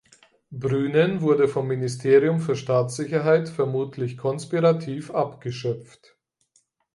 [0.49, 6.17] Brünen wurde vom Ministerium für Staatssicherheit vermutlich konspirativ abgeschöpft.